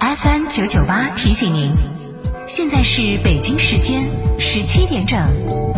[0.00, 1.72] FM 九九八提醒您，
[2.44, 5.77] 现在是北京时间十七点整。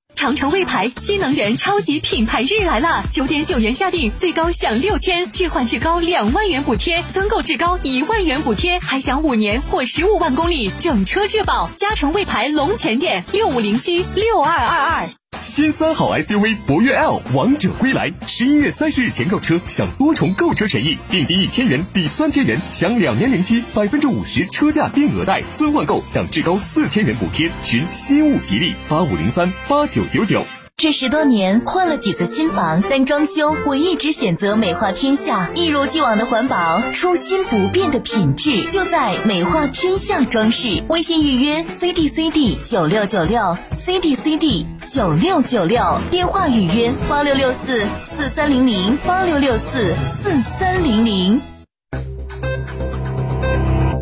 [0.21, 3.03] 长城魏牌新能源超级品牌日来了！
[3.11, 11.71] 九点九元下定，最高享六千置换至高两万元补贴，增购至高一万元补贴，还享五年或十五万公里整车质保。
[11.75, 15.20] 嘉诚魏牌龙泉店六五零七六二二二。
[15.41, 27.49] 新三好 SUV 博越 L 王者归来，十一月三十日前购车享多重购车权益，定金一千元抵三千元，享两年零息，百分之五十车价定额贷，增换购享至高四千元补贴。
[27.63, 30.45] 寻新物吉利八五零三八九九九。
[30.77, 40.83] 这十多年换了几次新房，但装修我一直选择美化天下，一如既往的环保，初心不变的品质，就在美化天下装饰。
[40.89, 51.41] 微信预约 C D C D 九六九六 C D C D 九六九六，电话预约八六六四四三零零八六六四四三零零。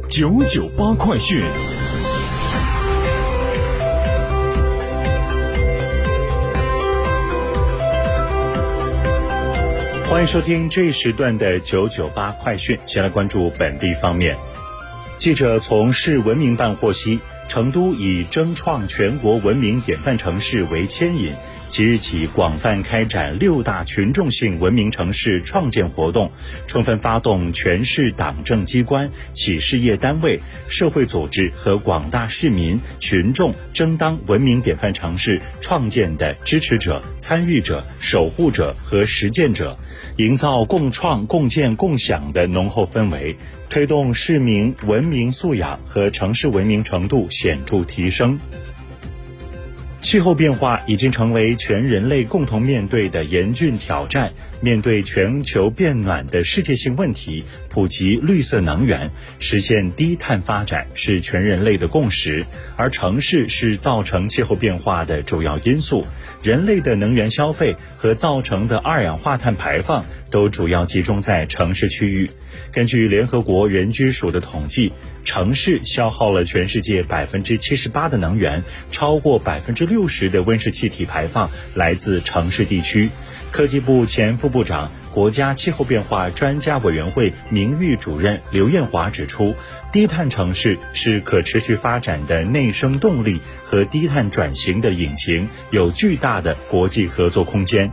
[0.10, 1.42] 九九八快讯。
[10.06, 12.78] 欢迎收听这一时段的九九八快讯。
[12.86, 14.38] 先来关注本地方面。
[15.16, 21.34] 记者从市文明办获悉，成都以争创全国文明典范城市为牵引。
[21.68, 26.32] 即日起，广泛开展六大群众性文明城市创建活动，
[26.66, 39.78] 充分发动全市党政机关、企事业单位、社会组织和广大市民群众争当文明典范城市创建的支持者、参与者、守护者和实践者，
[40.18, 43.38] 营造共创、共建、共享的浓厚氛围，
[43.70, 48.40] 推动市民文明素养和城市文明程度显著提升。
[50.02, 54.34] 气候变化已经成为全人类共同面对的严峻挑战。
[54.62, 62.46] 面对全球变暖的世界性问题，普及绿色能源，实现低碳发展是全人类的共识。
[62.76, 66.06] 而城市是造成气候变化的主要因素，
[66.44, 72.32] 人类的能源消费和造成的二氧化碳排放都主要集中在城市区域。
[72.72, 74.92] 根据联合国人居署的统计，
[75.24, 83.12] 城市消耗了全世界百分之七十八的能源，超过百分之六十的温室气体排放来自城市地区。
[83.52, 89.56] 科技部前副部长、国家气候变化专家委员会名誉主任刘艳华指出，
[89.92, 97.92] 低碳城市是可持续发展的内生动力和低碳转型的引擎，有巨大的国际合作空间。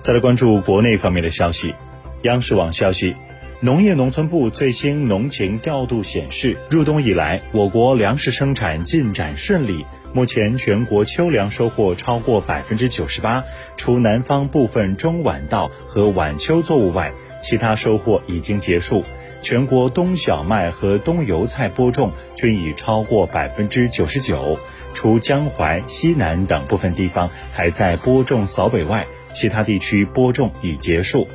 [0.00, 1.74] 再来关注国内方面的消息，
[2.22, 3.14] 央视网消息。
[3.60, 9.86] 农业农村部最新农情调度显示，入冬以来，我国粮食生产进展顺利。
[10.16, 13.44] 目前，全国秋粮收获超过百分之九十八，
[13.76, 17.12] 除南方部分中晚稻和晚秋作物外，
[17.42, 19.04] 其他收获已经结束。
[19.42, 24.58] 全国冬小麦和冬油菜播种均已超过百分之九十九，
[24.94, 31.28] 除江淮、西南等部分地方还在播种扫北外，其他地区播种已结束。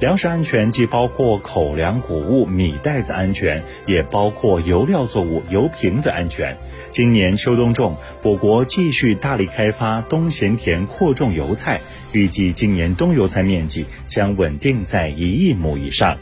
[0.00, 6.56] 粮食安全既包括口粮谷物米袋子安全，也包括油料作物油瓶子安全。
[6.90, 11.80] 今年秋冬种，我国继续大力开发冬闲田扩种油菜，
[12.12, 16.18] 预计今年冬油菜面积将稳定在一亿亩以上。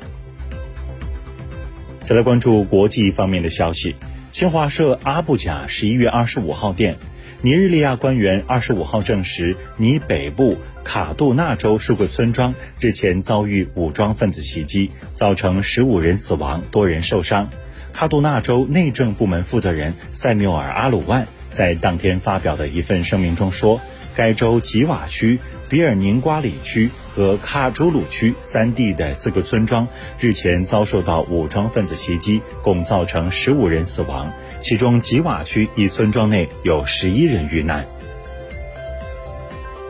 [2.00, 3.94] 再来关注国际方面的消息，
[4.32, 6.96] 新华社阿布贾十一月二十五号电，
[7.42, 10.56] 尼日利亚官员二十五号证实，尼北部。
[10.82, 17.50] 卡杜纳州数个村庄日前遭遇武装分子袭击，造成十五人死亡，多人受伤。
[17.92, 23.82] 卡杜纳州内政部门负责人塞缪尔·阿鲁万在当天发表的一份声明中说，
[24.16, 25.40] 该州吉瓦区
[25.72, 29.88] 比尔宁瓜里区和卡朱鲁区三地的四个村庄
[30.18, 37.86] 日前遭受到武装分子袭击，共造成十五人死亡，其中吉瓦区一村庄内有十一人遇难。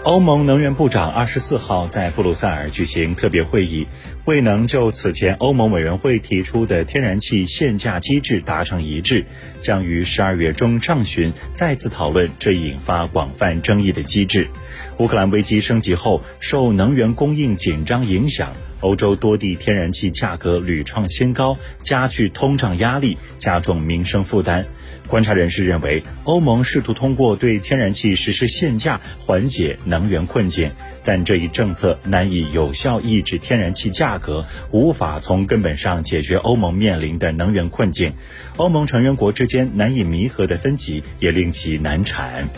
[0.05, 3.87] 欧盟能源部长二十四号在布鲁塞尔举行特别会议，
[4.25, 9.25] 未能就此前欧盟委员会提出的天然气限价机制达成一致，
[9.61, 14.51] 将于十二月中上旬再次讨论这引发广泛争议的机制。
[14.99, 18.55] 乌克兰危机升级后，受能源供应紧张影响。
[18.83, 24.67] 欧洲多地天然气价格屡创新高，加剧通胀压力，加重民生负担。
[25.09, 30.71] 观察人士认为，欧盟试图通过对天然气实施限价缓解能源困境，
[31.05, 38.15] 但这一政策难以有效抑制天然气价格，无法从根本上解决欧盟面临的能源困境。
[38.57, 42.49] 欧盟成员国之间难以弥合的分歧也令其难产。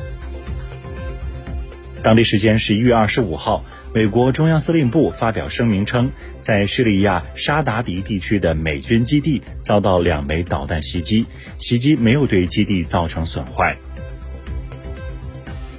[2.04, 3.64] 当地时间十一月二十五号，
[3.94, 11.24] 美国中央司令部发表声明称，在叙利亚沙达迪地区的美军基地遭到两枚导弹袭击，
[11.58, 13.78] 袭击没有对基地造成损坏。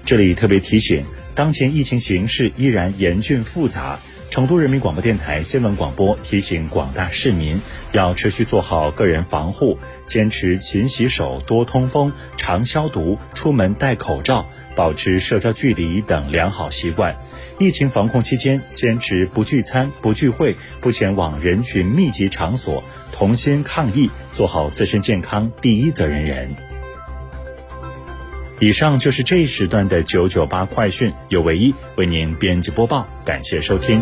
[0.04, 1.06] 这里特别提醒，
[1.36, 4.00] 当前疫情形势依然严峻复杂。
[4.36, 7.62] 成都人民广播电台新闻广播提醒广大市民，
[7.94, 14.46] 要持续做好个人防护，坚持勤洗手、多通风、常消毒，出门戴口罩。
[14.76, 17.16] 保持社交距离等良好习惯。
[17.60, 22.84] 疫情防控期间，坚持不聚餐、不聚会、不前往人群密集场所，
[23.14, 26.75] 同心抗疫，做好自身健康第一责任人。
[28.60, 34.02] 以上就是这一时段的九九八快讯，由唯一为您编辑播报，感谢收听。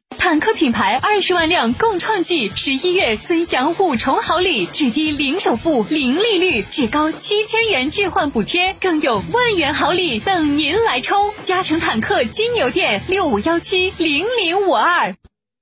[0.23, 11.33] 坦克品牌二十万辆共创季，十一月尊享五重好礼：至低零首付、零利率，至高七千元置换补贴，更有万元好礼等您来抽！
[11.41, 15.15] 嘉诚坦克金牛店六五幺七零零五二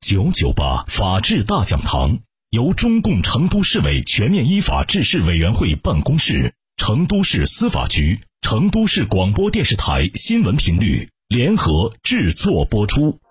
[0.06, 2.20] 九九八法治大讲堂
[2.50, 13.22] 由中共成都市委全面依法治市委员会办公室、成都市司法局、成都市广播电视台新闻频率联合制作播出。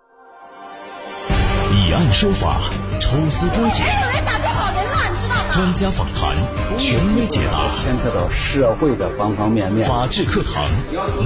[1.70, 2.60] 以案说法，
[3.00, 3.86] 抽丝剥茧，
[5.52, 6.34] 专家访谈，
[6.78, 9.86] 权威解答，牵扯到社会的方方面面。
[9.86, 10.70] 法治课堂，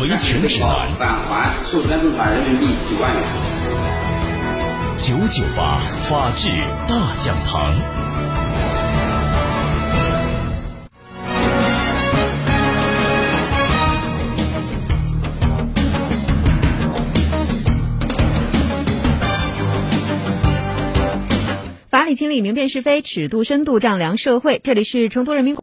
[0.00, 0.88] 维权指南。
[0.98, 3.22] 返还授权存款人民币九万元。
[4.98, 6.48] 九九八法治
[6.88, 8.01] 大讲堂。
[22.22, 24.60] 清理，明辨是非，尺度深度丈量社会。
[24.62, 25.50] 这里是成都人民。